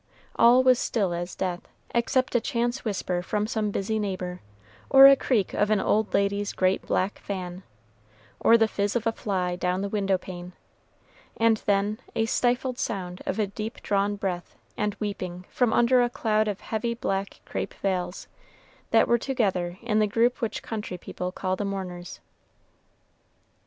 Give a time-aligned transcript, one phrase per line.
[0.35, 4.41] All was still as death, except a chance whisper from some busy neighbor,
[4.89, 7.61] or a creak of an old lady's great black fan,
[8.39, 10.53] or the fizz of a fly down the window pane,
[11.37, 16.47] and then a stifled sound of deep drawn breath and weeping from under a cloud
[16.47, 18.27] of heavy black crape veils,
[18.89, 22.19] that were together in the group which country people call the mourners.